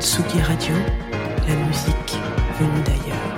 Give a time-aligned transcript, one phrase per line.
[0.00, 0.74] Tsugi Radio,
[1.48, 2.16] la musique
[2.60, 3.36] venue d'ailleurs.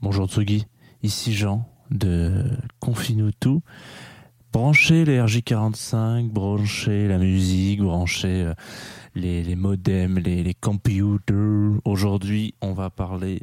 [0.00, 0.66] Bonjour Tsugi,
[1.04, 2.42] ici Jean de
[2.80, 3.62] Confine tout.
[4.52, 8.54] Branchez les RJ45, branchez la musique, branchez euh,
[9.14, 11.80] les, modems, les computers.
[11.84, 13.42] Aujourd'hui, on va parler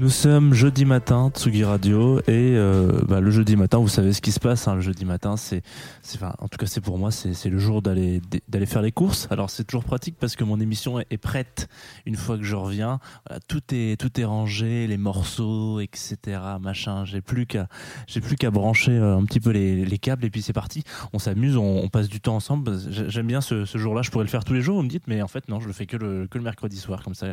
[0.00, 4.20] Nous sommes jeudi matin, Tsugi Radio, et euh, bah, le jeudi matin, vous savez ce
[4.20, 4.68] qui se passe.
[4.68, 5.60] hein, le jeudi matin, c'est,
[6.14, 9.26] enfin, en tout cas, c'est pour moi, c'est, le jour d'aller d'aller faire les courses.
[9.32, 11.66] Alors, c'est toujours pratique parce que mon émission est, prête
[12.06, 13.00] une fois que je reviens.
[13.48, 16.16] Tout est tout est rangé, les morceaux, etc.
[16.60, 17.04] Machin.
[17.04, 17.66] J'ai plus qu'à
[18.06, 20.84] j'ai plus qu'à brancher euh, un petit peu les, les câbles et puis c'est parti.
[21.12, 22.78] On s'amuse, on, on passe du temps ensemble.
[22.88, 24.02] J'ai- J'aime bien ce, ce jour-là.
[24.02, 24.76] Je pourrais le faire tous les jours.
[24.76, 26.76] Vous me dites, mais en fait, non, je le fais que le que le mercredi
[26.76, 27.26] soir, comme ça.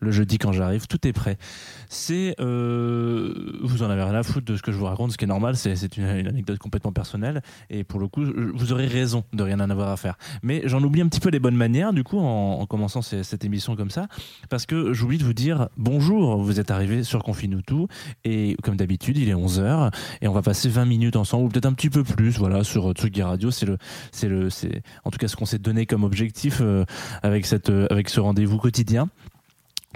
[0.00, 1.38] Le jeudi quand j'arrive, tout est prêt
[2.10, 5.24] euh, vous en avez rien à foutre de ce que je vous raconte, ce qui
[5.24, 8.22] est normal, c'est une, anecdote complètement personnelle et pour le coup,
[8.54, 10.16] vous aurez raison de rien en avoir à faire.
[10.42, 13.44] Mais j'en oublie un petit peu les bonnes manières du coup en, en commençant cette
[13.44, 14.06] émission comme ça,
[14.48, 16.42] parce que j'oublie de vous dire bonjour.
[16.42, 17.86] Vous êtes arrivé sur Confinutu
[18.24, 21.48] et comme d'habitude, il est 11 h et on va passer 20 minutes ensemble ou
[21.48, 23.50] peut-être un petit peu plus, voilà, sur Tsugi Radio.
[23.50, 23.78] C'est le,
[24.12, 26.84] c'est le, c'est en tout cas ce qu'on s'est donné comme objectif euh,
[27.22, 29.08] avec cette, euh, avec ce rendez-vous quotidien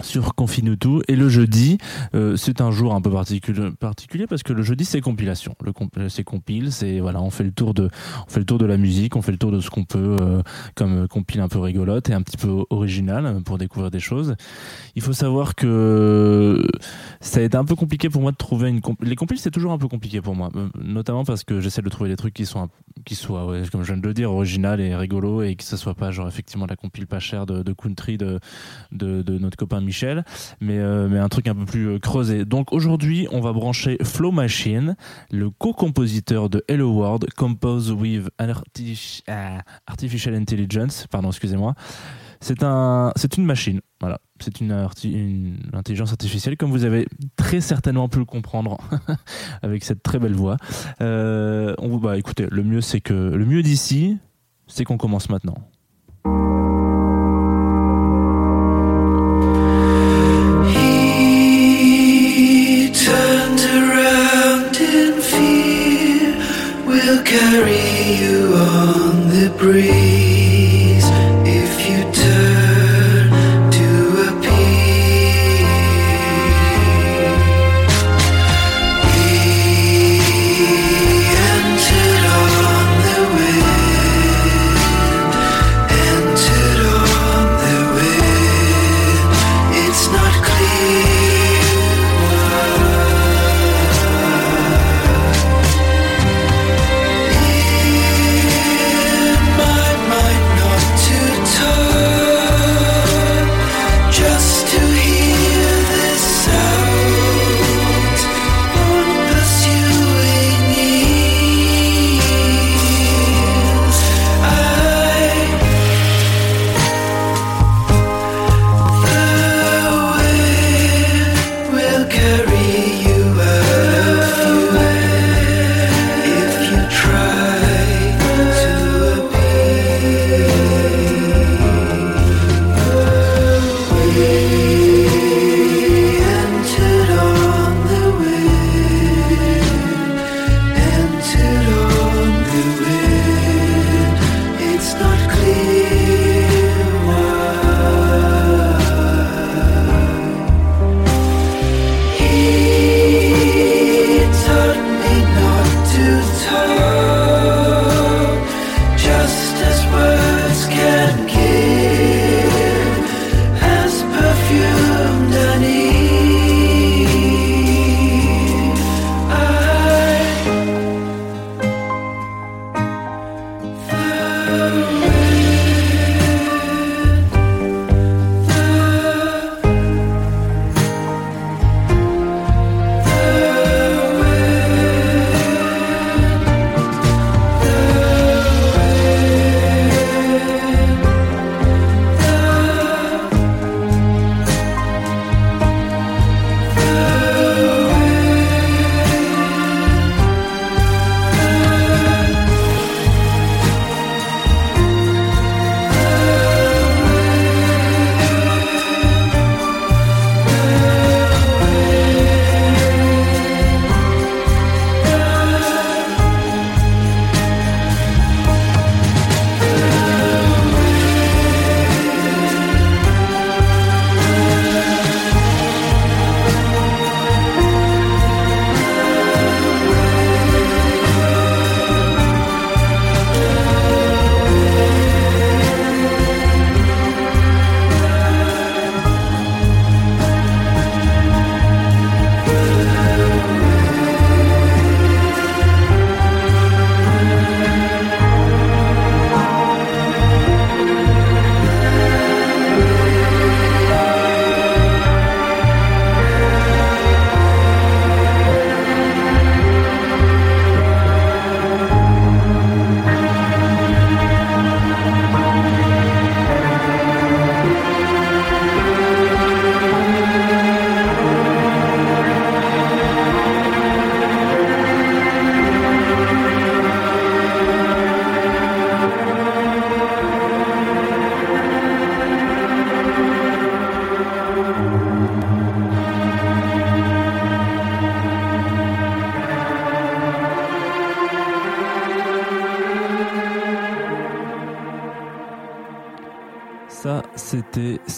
[0.03, 1.77] sur Confinutu et le jeudi
[2.15, 5.55] euh, c'est un jour un peu particulier parce que le jeudi c'est compilation.
[5.63, 5.71] Le
[6.09, 7.89] c'est compile c'est voilà on fait le tour de
[8.27, 10.17] on fait le tour de la musique on fait le tour de ce qu'on peut
[10.19, 10.41] euh,
[10.75, 14.35] comme euh, compile un peu rigolote et un petit peu original pour découvrir des choses.
[14.95, 16.67] Il faut savoir que
[17.21, 19.51] ça a été un peu compliqué pour moi de trouver une comp- les compiles c'est
[19.51, 20.49] toujours un peu compliqué pour moi.
[20.77, 22.67] Notamment parce que j'essaie de trouver des trucs qui sont
[23.05, 25.95] qui soient comme je viens de le dire original et rigolo et que ce soit
[25.95, 28.39] pas genre effectivement la compile pas chère de, country de,
[28.91, 30.25] de notre copain Michel,
[30.59, 32.45] mais, euh, mais un truc un peu plus euh, creusé.
[32.45, 34.95] Donc aujourd'hui, on va brancher Flow Machine,
[35.31, 41.75] le co-compositeur de Hello World, Compose with ah, Artificial Intelligence, pardon, excusez-moi.
[42.41, 44.19] C'est un, une machine, voilà.
[44.39, 44.71] C'est une,
[45.73, 47.07] intelligence artificielle, comme vous avez
[47.37, 48.77] très certainement pu le comprendre
[49.61, 50.57] avec cette très belle voix.
[51.01, 54.17] Euh, on bah, écoutez, le mieux c'est que, le mieux d'ici,
[54.67, 55.55] c'est qu'on commence maintenant.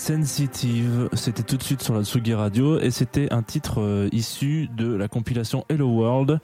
[0.07, 4.69] Sensitive, c'était tout de suite sur la Tsugi Radio et c'était un titre euh, issu
[4.77, 6.39] de la compilation Hello World.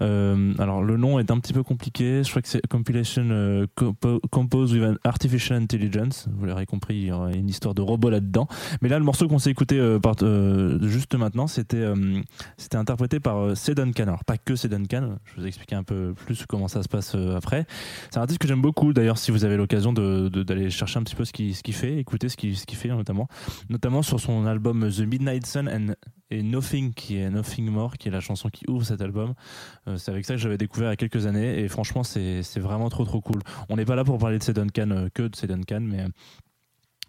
[0.00, 3.66] Euh, alors le nom est un petit peu compliqué, je crois que c'est Compilation euh,
[3.76, 8.08] compo- Composed with Artificial Intelligence, vous l'aurez compris, il y aura une histoire de robot
[8.08, 8.48] là-dedans.
[8.80, 11.84] Mais là le morceau qu'on s'est écouté euh, juste maintenant, c'était
[12.56, 13.74] c'était interprété par C.
[13.74, 14.04] Duncan.
[14.04, 14.68] Alors pas que C.
[14.68, 17.66] Duncan, je vous expliquer un peu plus comment ça se passe après.
[18.10, 18.94] C'est un artiste que j'aime beaucoup.
[18.94, 21.60] D'ailleurs, si vous avez l'occasion de- de- d'aller chercher un petit peu ce qu'il ce
[21.72, 23.28] fait, écouter ce qu'il ce fait notamment,
[23.68, 25.94] notamment sur son album The Midnight Sun and,
[26.30, 29.34] et Nothing, qui est Nothing More, qui est la chanson qui ouvre cet album.
[29.86, 32.42] Euh, c'est avec ça que j'avais découvert il y a quelques années et franchement, c'est
[32.58, 33.40] vraiment trop trop cool.
[33.68, 34.52] On n'est pas là pour parler de C.
[34.52, 35.46] Duncan, euh, que de C.
[35.46, 36.06] Duncan, mais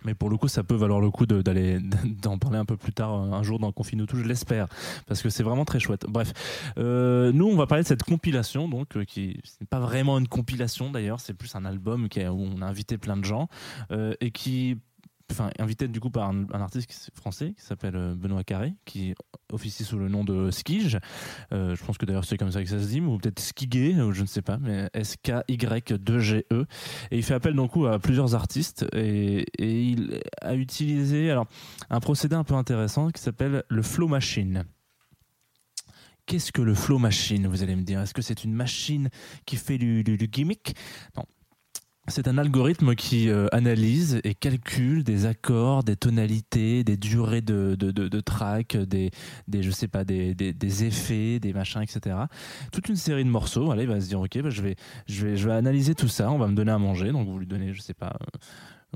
[0.06, 1.80] mais pour le coup, ça peut valoir le coup d'aller
[2.22, 4.68] d'en parler un peu plus tard, euh, un jour dans Confine tout, je l'espère,
[5.08, 6.06] parce que c'est vraiment très chouette.
[6.10, 6.34] Bref,
[6.76, 10.92] nous, on va parler de cette compilation, donc euh, qui n'est pas vraiment une compilation
[10.92, 13.48] d'ailleurs, c'est plus un album où on a invité plein de gens
[14.20, 14.78] et qui,
[15.32, 19.16] enfin, invité du coup par un, artiste français qui s'appelle euh, Benoît Carré, qui
[19.52, 21.00] officie sous le nom de Skige.
[21.52, 24.00] Euh, je pense que d'ailleurs c'est comme ça que ça se dit, ou peut-être Skigé,
[24.02, 26.46] ou je ne sais pas, mais S-K-Y-2-G-E.
[26.52, 26.66] E.
[27.12, 31.48] Et il fait appel donc à plusieurs artistes et, et il a utilisé alors
[31.90, 34.66] un procédé un peu intéressant qui s'appelle le flow machine.
[36.26, 38.00] Qu'est-ce que le flow machine Vous allez me dire?
[38.00, 39.10] Est-ce que c'est une machine
[39.46, 40.76] qui fait du, du- du gimmick?
[41.18, 41.26] Non.
[42.10, 47.76] C'est un algorithme qui euh, analyse et calcule des accords, des tonalités, des durées de,
[47.80, 49.10] de, de, de track, des,
[49.48, 52.18] des je sais pas, des, des, des effets, des machins, etc.
[52.74, 53.72] Toute une série de morceaux.
[53.72, 54.76] Allez, il va se dire ok, bah, je vais
[55.08, 56.30] je vais je vais analyser tout ça.
[56.30, 57.14] On va me donner à manger.
[57.14, 58.18] Donc vous lui donnez, je sais pas.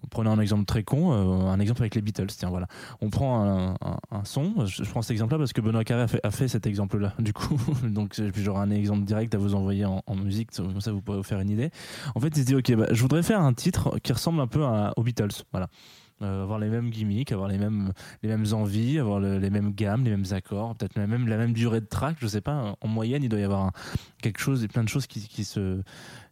[0.09, 2.27] Prenez un exemple très con, euh, un exemple avec les Beatles.
[2.27, 2.67] Tiens, voilà.
[3.01, 4.65] On prend un, son.
[4.65, 7.13] Je, prends cet exemple-là parce que Benoît Carré a fait, cet exemple-là.
[7.19, 10.51] Du coup, donc j'aurai un exemple direct à vous envoyer en, en musique.
[10.55, 11.71] Comme ça, vous pourrez vous faire une idée.
[12.15, 14.47] En fait, il se dit ok, bah, je voudrais faire un titre qui ressemble un
[14.47, 15.43] peu à- aux Beatles.
[15.51, 15.67] Voilà.
[16.23, 17.91] Euh, avoir les mêmes gimmicks, avoir les mêmes,
[18.23, 21.53] les mêmes envies, avoir le- les mêmes gammes, les mêmes accords, peut-être même, la même
[21.53, 22.75] durée de track, je sais pas.
[22.81, 23.71] En moyenne, il doit y avoir
[24.21, 25.81] quelque chose et plein de choses qui, se,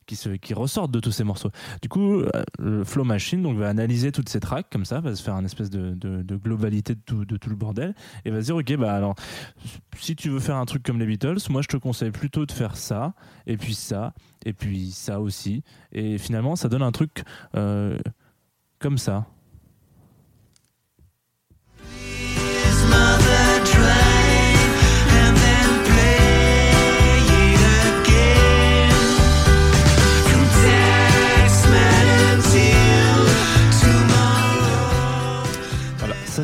[0.07, 1.51] qui, se, qui ressortent de tous ces morceaux.
[1.83, 2.23] Du coup,
[2.61, 5.45] euh, Flow Machine donc, va analyser toutes ces tracks comme ça, va se faire un
[5.45, 5.93] espèce de,
[6.35, 7.93] globalité de tout, de tout le bordel
[8.25, 9.13] et va se dire ok bah alors
[9.99, 12.51] si tu veux faire un truc comme les Beatles, moi je te conseille plutôt de
[12.51, 13.13] faire ça
[13.45, 14.13] et puis ça
[14.45, 17.23] et puis ça aussi et finalement ça donne un truc
[17.55, 17.97] euh,
[18.79, 19.27] comme ça.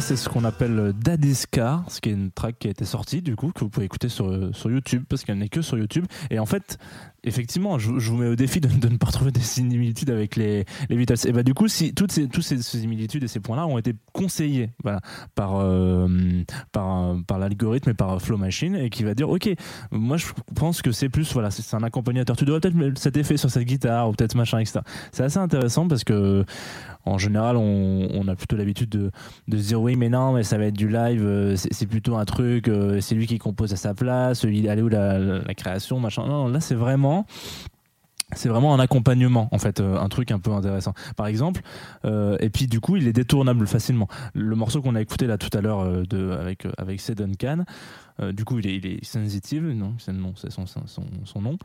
[0.01, 3.21] C'est ce qu'on appelle Daddy's Car, ce qui est une track qui a été sortie
[3.21, 6.05] du coup, que vous pouvez écouter sur, sur YouTube, parce qu'elle n'est que sur YouTube.
[6.29, 6.79] Et en fait,
[7.23, 10.65] effectivement, je, vous mets au défi de, de ne pas retrouver des similitudes avec les,
[10.89, 11.27] les Beatles.
[11.27, 13.93] Et bah du coup, si toutes ces, toutes ces similitudes et ces points-là ont été
[14.13, 14.71] conseillés
[15.35, 16.07] par, euh,
[16.71, 19.49] par, par l'algorithme et par Flow Machine, et qui va dire, ok,
[19.91, 20.25] moi je
[20.55, 22.35] pense que c'est plus, voilà, c'est un accompagnateur.
[22.35, 24.79] Tu dois peut-être cet effet sur cette guitare, ou peut-être machin, etc.
[25.11, 26.43] C'est assez intéressant parce que
[27.05, 29.11] en général, on, a plutôt l'habitude de,
[29.47, 32.15] de se dire oui, mais non, mais ça va être du live, euh, c'est plutôt
[32.15, 35.99] un truc, euh, c'est lui qui compose à sa place, il est où la création,
[35.99, 36.27] machin.
[36.27, 37.10] Non, là, c'est vraiment.
[38.33, 40.93] C'est vraiment un accompagnement, en fait, euh, un truc un peu intéressant.
[41.17, 41.61] Par exemple,
[42.05, 44.07] euh, et puis du coup, il est détournable facilement.
[44.33, 47.01] Le morceau qu'on a écouté là tout à l'heure euh, de avec avec.
[47.11, 47.65] Duncan,
[48.31, 51.57] du coup, il est, sensitive, non, c'est son nom.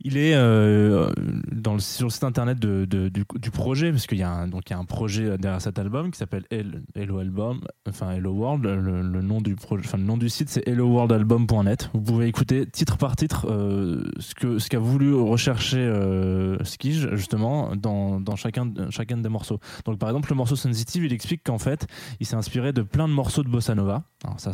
[0.00, 1.10] Il est euh,
[1.50, 4.78] dans sur le site internet de, du, projet, parce qu'il y, a un- y a
[4.78, 8.64] un projet derrière cet album qui s'appelle Hel- Hello Album, enfin Hello World.
[8.64, 11.90] Le, nom du projet, enfin le nom du site c'est helloworldalbum.net.
[11.94, 17.08] Vous pouvez écouter titre par titre euh, ce que ce qu'a voulu rechercher euh, Skige
[17.14, 19.58] justement dans, dans chacun chacun des morceaux.
[19.86, 21.86] Donc par exemple le morceau Sensitive, il explique qu'en fait
[22.20, 24.04] il s'est inspiré de plein de morceaux de bossa nova.
[24.38, 24.52] Ça,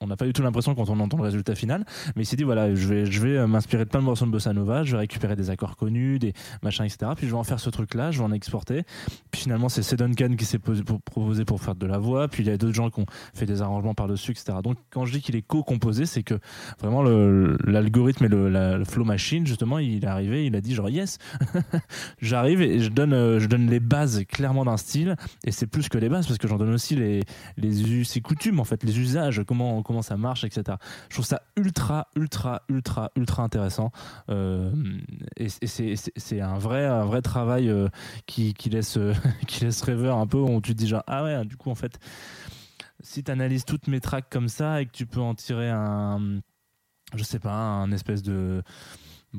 [0.00, 1.84] on n'a pas du tout l'impression quand on entend le résultat final,
[2.16, 4.26] mais il s'est dit voilà, je vais, je vais euh, m'inspirer de plein de morceaux
[4.26, 6.32] de bossa nova, je vais récupérer des accords connus, des
[6.62, 7.12] machins, etc.
[7.16, 8.82] Puis je vais en faire ce truc-là, je vais en exporter.
[9.30, 9.92] Puis finalement, c'est.
[9.94, 12.28] Duncan qui s'est proposé pour faire de la voix.
[12.28, 14.58] Puis il y a d'autres gens qui ont fait des arrangements par-dessus, etc.
[14.62, 16.38] Donc quand je dis qu'il est co-composé, c'est que
[16.80, 20.88] vraiment l'algorithme et le, la- flow machine, justement, il est arrivé, il a dit genre
[20.88, 21.18] yes,
[22.20, 25.16] j'arrive et je donne, euh, je donne les bases clairement d'un style.
[25.44, 27.22] Et c'est plus que les bases parce que j'en donne aussi les,
[27.56, 30.76] les us coutumes, en fait, les usages, comment, comment ça marche, etc.
[31.08, 33.90] Je trouve ça ultra, ultra, ultra, ultra intéressant.
[34.32, 34.72] Euh,
[35.36, 36.84] et c'est- un vrai,
[37.22, 37.88] travail euh,
[38.26, 39.12] qui, laisse, euh,
[39.46, 41.98] qui rêveur un peu, où tu te dis genre, ah ouais, du coup, en fait,
[43.00, 46.40] si tu analyses toutes mes tracks comme ça et que tu peux en tirer un,
[47.14, 48.62] je sais pas, un espèce de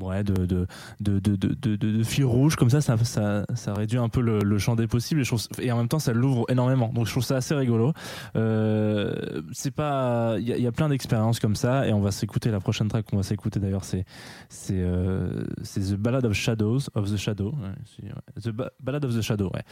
[0.01, 0.67] ouais, de, de,
[1.00, 4.39] de, de, de, de, fil rouge, comme ça, ça, ça, ça réduit un peu le,
[4.39, 6.91] le champ des possibles et, je trouve- et en même temps, ça l'ouvre énormément.
[6.93, 7.93] Donc, je trouve ça assez rigolo.
[8.35, 12.51] Euh, c'est pas, il y, a- a plein d'expériences comme ça et on va s'écouter
[12.51, 14.05] la prochaine track qu'on va s'écouter d'ailleurs, c'est,
[14.50, 18.12] c'est, euh, The Ballad of Shadows, of the Shadow, ouais.
[18.41, 19.63] The Ba- Ballad of the Shadow, ouais,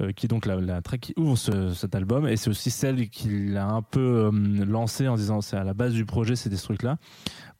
[0.00, 2.70] Euh, qui est donc la, la track qui ouvre ce- cet album et c'est aussi
[2.70, 4.00] celle qui l'a un peu
[4.32, 6.96] euh, lancé en disant c'est à la base du projet, c'est des trucs là.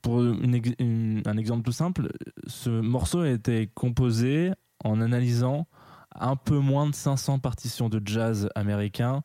[0.04, 2.12] Pour un exemple tout simple,
[2.46, 4.52] ce morceau a été composé
[4.84, 5.66] en analysant
[6.14, 9.22] un peu moins de 500 partitions de jazz américain.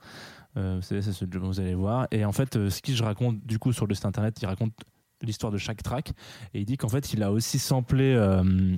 [0.55, 2.07] Euh, c'est ce que vous allez voir.
[2.11, 4.45] Et en fait, euh, ce que je raconte du coup sur le site internet, il
[4.45, 4.71] raconte
[5.21, 6.13] l'histoire de chaque track.
[6.53, 8.77] Et il dit qu'en fait, il a aussi samplé euh,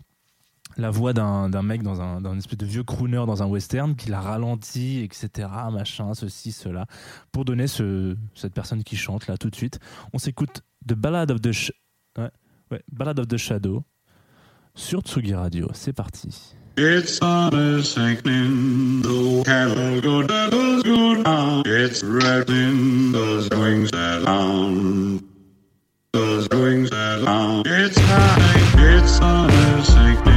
[0.76, 4.16] la voix d'un mec dans un, dans espèce de vieux crooner dans un western, qu'il
[4.16, 5.48] a ralenti, etc.
[5.72, 6.88] Machin, ceci, cela,
[7.32, 9.80] pour donner ce, cette personne qui chante là tout de suite.
[10.14, 11.72] On s'écoute The Ballad of the, Sh-
[12.18, 12.30] ouais,
[12.72, 13.84] ouais, Ballad of the Shadow
[14.76, 15.68] sur Tsugi Radio.
[15.74, 16.56] C'est parti.
[16.78, 21.64] It's summer sinking, the cattle go down, go down.
[21.66, 25.22] It's rattling, those wings on,
[26.14, 27.64] those wings on.
[27.66, 30.31] It's high, it's summer sinking,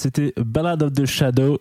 [0.00, 1.58] c'était Ballad of the Shadow.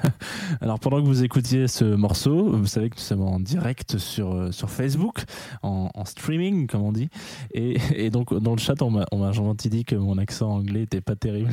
[0.60, 4.34] Alors pendant que vous écoutiez ce morceau, vous savez que nous sommes en direct sur,
[4.34, 5.24] euh, sur Facebook,
[5.62, 7.08] en, streaming comme on dit.
[7.54, 11.16] Et, donc dans le chat, on m'a gentil dit que mon accent anglais était pas
[11.16, 11.50] terrible.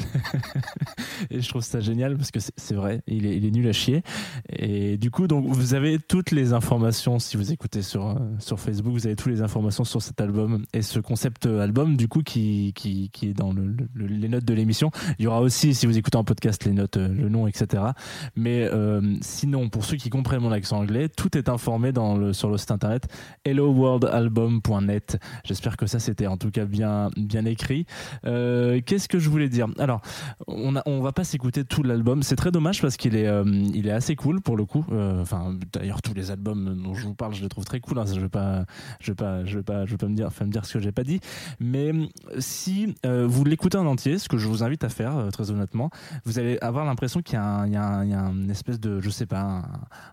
[1.31, 4.03] et je trouve ça génial parce que c'est vrai, il est, nul à chier.
[4.49, 8.59] Et du coup, donc vous avez toutes les informations si vous écoutez sur, euh, sur
[8.59, 12.23] Facebook, vous avez toutes les informations sur cet album et ce concept album du coup
[12.23, 14.91] qui, qui, qui est dans le- le- les notes de l'émission.
[15.17, 17.83] Il y aura aussi, si vous écoutez en podcast, les notes, euh, le nom, etc.
[18.35, 22.33] Mais euh, sinon, pour ceux qui comprennent mon accent anglais, tout est informé dans le,
[22.33, 23.07] sur le site internet
[23.45, 25.17] helloworldalbum.net.
[25.43, 27.85] J'espère que ça c'était en tout cas bien, bien écrit.
[28.25, 29.67] Euh, Qu'est-ce que je voulais dire?
[29.79, 30.01] Alors,
[30.47, 32.23] on, a, va pas s'écouter tout l'album.
[32.23, 33.25] C'est très dommage parce qu'il est,
[33.89, 34.85] assez cool pour le coup.
[35.21, 37.99] Enfin, d'ailleurs, tous les albums dont je vous parle, je les trouve très cool.
[37.99, 38.05] hein.
[38.05, 38.65] Je vais pas,
[38.99, 41.19] je vais pas, me dire, ce que j'ai pas dit.
[41.59, 41.91] Mais
[42.39, 45.91] si vous l'écoutez en entier, ce que je vous invite à faire, très honnêtement,
[46.23, 49.63] vous allez avoir l'impression qu'il y, a une espèce de, je sais pas, un,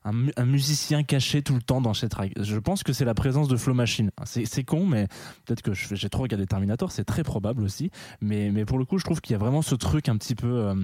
[0.05, 2.33] un mu- un musicien caché tout le temps dans cette track.
[2.41, 4.11] Je pense que c'est la présence de Flow Machine.
[4.25, 5.07] C'est con, mais
[5.45, 7.91] peut-être que j'ai trop regardé Terminator, c'est très probable aussi.
[8.21, 10.35] Mais, mais pour le coup, je trouve qu'il y a vraiment ce truc un petit
[10.35, 10.49] peu.
[10.49, 10.75] euh,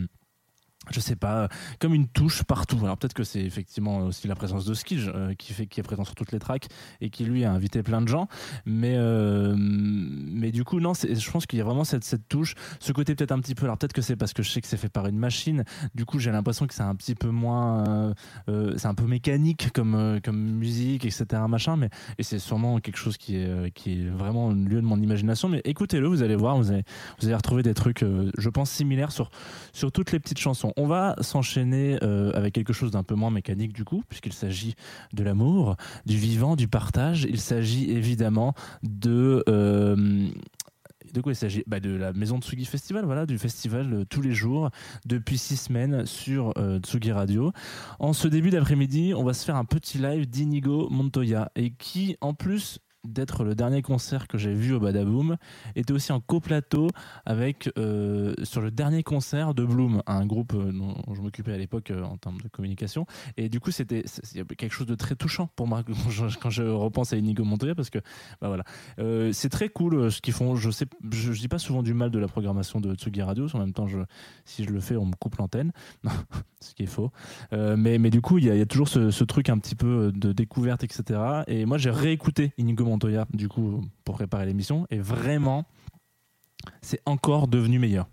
[0.91, 1.49] je sais pas, euh,
[1.79, 2.79] comme une touche partout.
[2.83, 6.15] Alors peut-être que c'est effectivement aussi la présence de Skidge euh, qui est présent sur
[6.15, 6.67] toutes les tracks
[7.01, 8.29] et qui lui a invité plein de gens.
[8.67, 12.93] Mais euh, mais du coup non, je pense qu'il y a vraiment cette, touche, ce
[12.93, 13.65] côté peut-être un petit peu.
[13.65, 15.65] Alors peut-être que c'est parce que je sais que c'est fait par une machine.
[15.95, 18.15] Du coup j'ai l'impression que c'est un petit peu moins,
[18.47, 21.77] c'est un peu mécanique comme comme musique etc machin.
[21.77, 25.01] Mais et c'est sûrement quelque chose qui est qui est vraiment le lieu de mon
[25.01, 25.49] imagination.
[25.49, 26.85] Mais écoutez-le, vous allez voir, vous allez
[27.21, 28.05] vous allez retrouver des trucs,
[28.37, 29.31] je pense similaires sur
[29.73, 30.73] sur toutes les petites chansons.
[30.81, 34.77] On va s'enchaîner euh, avec quelque chose d'un peu moins mécanique du coup, puisqu'il s'agit
[35.13, 35.75] de l'amour,
[36.07, 37.27] du vivant, du partage.
[37.29, 39.43] Il s'agit évidemment de...
[39.49, 40.29] euh,
[41.13, 41.65] de quoi il s'agit?
[41.67, 44.71] Bah De la Maison Tsugi Festival, voilà, du festival euh, tous les jours
[45.05, 47.51] depuis six semaines sur Tsugi Radio.
[47.99, 52.17] En ce début d'après-midi, on va se faire un petit live d'Inigo Montoya et qui,
[52.21, 55.37] en plus d'être le dernier concert que j'ai vu au Badaboom,
[55.77, 56.89] était aussi en coplateau
[57.25, 61.59] avec euh, sur le dernier concert de Bloom, un groupe euh, dont je m'occupais à
[61.59, 63.07] l'époque euh, en termes de communication.
[63.37, 64.05] Et du coup, c'était
[64.57, 65.83] quelque chose de très touchant pour moi
[66.41, 67.99] quand je, repense à Inigo Montoya parce que
[68.41, 68.65] bah voilà,
[69.33, 70.57] c'est très cool ce qu'ils font.
[70.57, 73.47] Je sais, je, je dis pas souvent du mal de la programmation de Tsugi Radio.
[73.55, 73.87] En même temps,
[74.45, 75.73] si je le fais, on me coupe l'antenne,
[76.61, 77.11] ce qui est faux.
[77.53, 79.59] Mais, mais du coup, il y, a- il y a toujours ce, ce truc un
[79.59, 81.21] petit peu de découverte, etc.
[81.47, 82.98] Et moi, j'ai réécouté Inigo Montoya,
[83.33, 84.87] du coup, pour préparer l'émission.
[84.91, 85.65] Et vraiment,
[86.83, 88.07] c'est encore devenu meilleur.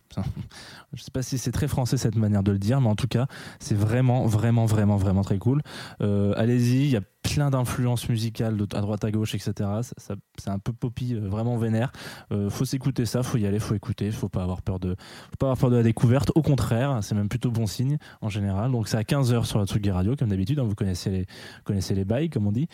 [0.93, 3.07] Je sais pas si c'est très français cette manière de le dire, mais en tout
[3.07, 3.27] cas,
[3.59, 5.61] c'est vraiment, vraiment, vraiment, vraiment très cool.
[6.01, 9.53] Euh, Allez-y, il y a plein d'influences musicales à droite à gauche, etc.
[9.97, 11.91] Ça- c'est un peu poppy, euh, vraiment vénère.
[12.31, 14.91] Euh, faut s'écouter ça, faut y aller, faut écouter, faut pas avoir peur de,
[15.31, 16.31] faut pas avoir peur de la découverte.
[16.35, 18.71] Au contraire, c'est même plutôt bon signe en général.
[18.71, 20.59] Donc c'est à 15h sur la Tsugi Radio, comme d'habitude.
[20.59, 21.25] hein, vous connaissez les,
[21.65, 22.67] connaissez les bails, comme on dit.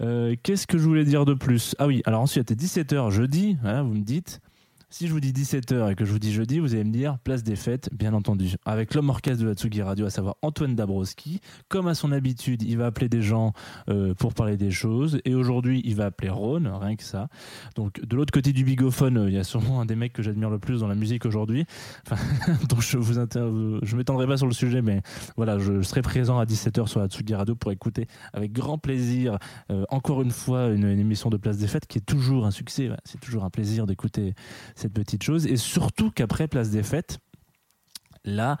[0.00, 1.74] Euh, Qu'est-ce que je voulais dire de plus?
[1.78, 4.40] Ah oui, alors ensuite, était 17h jeudi, voilà, vous me dites.
[4.88, 7.18] Si je vous dis 17h et que je vous dis jeudi, vous allez me dire
[7.18, 8.54] place des fêtes, bien entendu.
[8.64, 11.40] Avec l'homme orchestre de la Tsugi Radio, à savoir Antoine Dabrowski.
[11.68, 13.52] Comme à son habitude, il va appeler des gens
[13.88, 15.18] euh, pour parler des choses.
[15.24, 17.26] Et aujourd'hui, il va appeler Rhône, rien que ça.
[17.74, 20.22] Donc, de l'autre côté du bigophone, euh, il y a sûrement un des mecs que
[20.22, 21.66] j'admire le plus dans la musique aujourd'hui.
[22.68, 25.02] Donc, je vous je m'étendrai pas sur le sujet, mais
[25.36, 29.38] voilà, je, serai présent à 17h sur la Tsugi Radio pour écouter avec grand plaisir,
[29.72, 32.88] euh, encore une fois, une, émission de Place des Fêtes qui est toujours un succès.
[33.02, 34.34] C'est toujours un plaisir d'écouter
[34.76, 35.46] cette petite chose.
[35.46, 37.18] Et surtout qu'après Place des Fêtes,
[38.24, 38.58] là,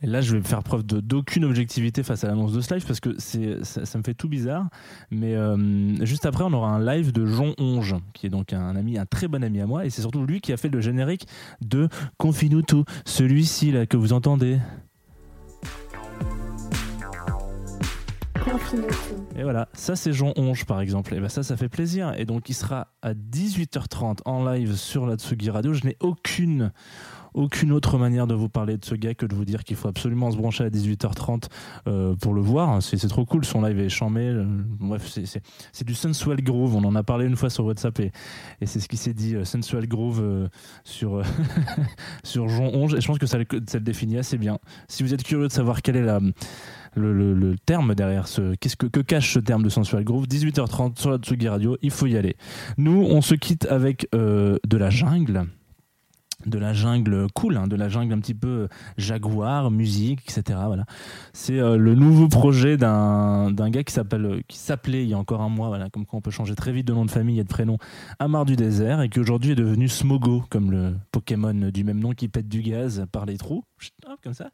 [0.00, 3.18] là, je vais faire preuve d'aucune objectivité face à l'annonce de ce live parce que
[3.18, 4.68] ça, ça me fait tout bizarre.
[5.10, 8.76] Mais euh, juste après, on aura un live de Jean Onge, qui est donc un
[8.76, 9.84] ami, un très bon ami à moi.
[9.84, 11.26] Et c'est surtout lui qui a fait le générique
[11.60, 14.58] de Confine-nous tout, celui-ci là que vous entendez.
[19.36, 21.14] Et voilà, ça c'est Jean Onge par exemple.
[21.14, 22.12] Et ben ça, ça fait plaisir.
[22.18, 25.72] Et donc il sera à 18h30 en live sur la Tsugi Radio.
[25.72, 26.72] Je n'ai aucune,
[27.34, 29.88] aucune autre manière de vous parler de ce gars que de vous dire qu'il faut
[29.88, 31.44] absolument se brancher à 18h30
[31.86, 32.82] euh, pour le voir.
[32.82, 34.22] C'est trop cool, son live est chambé.
[34.22, 34.44] Euh,
[34.80, 36.74] Bref, c'est- du sensual groove.
[36.76, 38.12] On en a parlé une fois sur WhatsApp et,
[38.60, 40.48] et c'est ce qui s'est dit, euh, sensual groove euh,
[40.84, 41.22] sur,
[42.24, 42.94] sur Jean Onge.
[42.94, 44.58] Et je pense que ça le définit assez bien.
[44.88, 46.20] Si vous êtes curieux de savoir quelle est la
[46.94, 48.54] le, terme derrière ce.
[48.56, 51.90] Qu'est-ce que, que cache ce terme de sensual groove 18h30 sur la Tsugi Radio, il
[51.90, 52.36] faut y aller.
[52.76, 55.46] Nous, on se quitte avec euh, de la jungle.
[56.46, 60.60] De la jungle cool, hein, de la jungle un petit peu jaguar, musique, etc.
[60.66, 60.84] Voilà.
[61.32, 65.40] C'est euh, le nouveau projet d'un gars qui euh, qui s'appelait il y a encore
[65.40, 67.42] un mois, voilà, comme quoi on peut changer très vite de nom de famille et
[67.42, 67.76] de prénom,
[68.20, 72.12] Amar du désert, et qui aujourd'hui est devenu Smogo, comme le Pokémon du même nom
[72.12, 73.64] qui pète du gaz par les trous,
[74.22, 74.50] comme ça.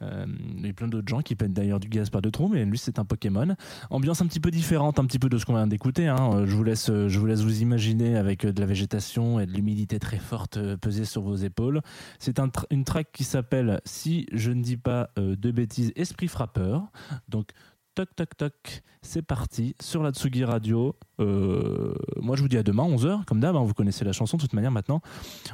[0.00, 2.64] Il y a plein d'autres gens qui pètent d'ailleurs du gaz par deux trous, mais
[2.64, 3.56] lui c'est un Pokémon.
[3.90, 6.06] Ambiance un petit peu différente, un petit peu de ce qu'on vient d'écouter.
[6.08, 6.30] hein.
[6.34, 9.40] Euh, Je vous laisse, euh, je vous laisse vous imaginer avec euh, de la végétation
[9.40, 11.80] et de l'humidité très forte pesée sur vos épaules.
[12.18, 12.38] C'est
[12.70, 16.82] une track qui s'appelle, si je ne dis pas de bêtises, Esprit Frappeur.
[17.28, 17.50] Donc
[17.98, 20.94] toc toc toc, c'est parti sur la Tsugi Radio.
[21.18, 24.36] Euh, moi je vous dis à demain 11h comme d'hab, hein, vous connaissez la chanson
[24.36, 25.00] de toute manière maintenant.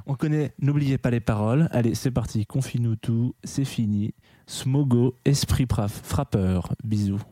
[0.04, 1.68] On connaît, n'oubliez pas les paroles.
[1.70, 4.12] Allez, c'est parti, confie-nous tout, c'est fini.
[4.46, 7.22] Smogo, esprit frappeur, bisous.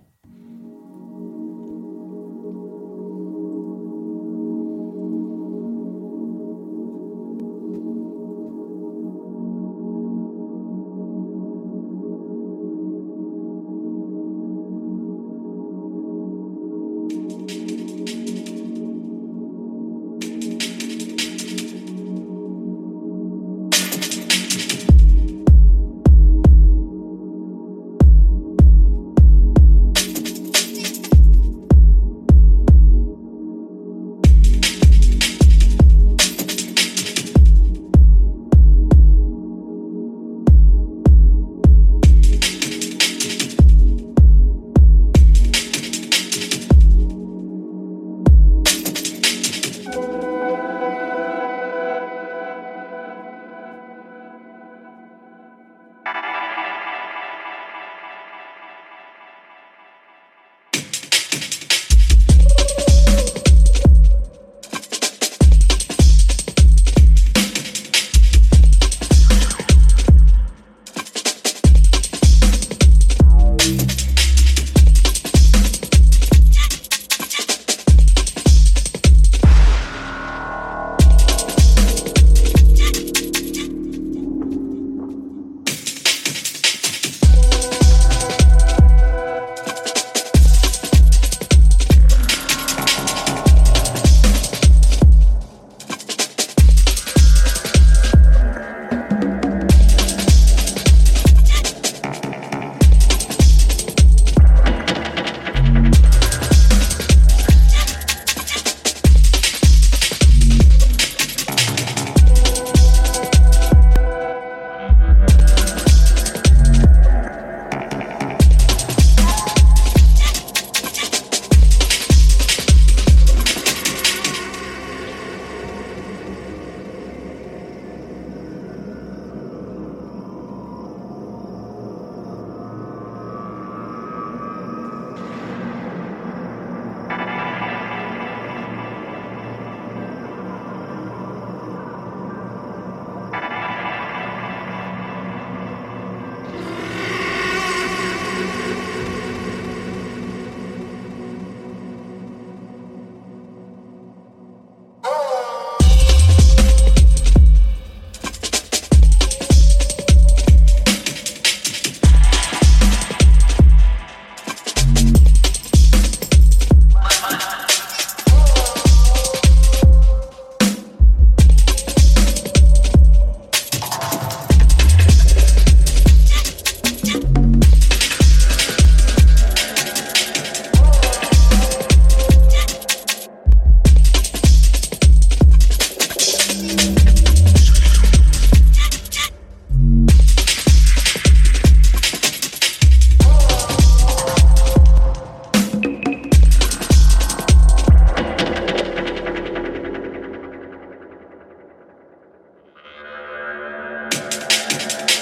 [204.82, 205.21] Bye.